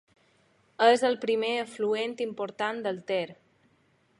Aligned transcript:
És 0.85 1.03
el 1.09 1.17
primer 1.25 1.51
afluent 1.65 2.17
important 2.27 2.81
del 2.87 2.99
Ter. 3.13 3.25